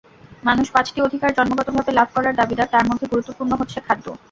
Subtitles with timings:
[0.43, 4.05] মানুষ পাঁচটি অধিকার জন্মগতভাবে লাভ করার দাবিদার, তার মধ্যে গুরুত্বপূর্ণ হচ্ছে খাদ্য।